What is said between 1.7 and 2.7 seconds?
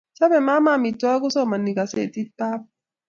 kasetit papa.